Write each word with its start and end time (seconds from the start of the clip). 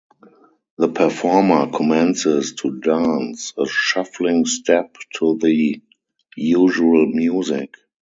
The 0.79 0.87
performer 0.87 1.67
commences 1.69 2.55
to 2.55 2.71
dance 2.79 3.53
a 3.55 3.67
shuffling 3.67 4.45
step 4.47 4.95
to 5.19 5.37
the 5.39 5.79
usual 6.35 7.05
music. 7.05 7.75